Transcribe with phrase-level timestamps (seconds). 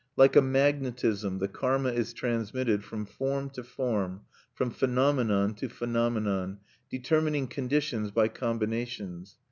[0.17, 4.21] Like a magnetism, the karma is transmitted from form to form,
[4.55, 6.57] from phenomenon to phenomenon,
[6.89, 9.37] determining conditions by combinations.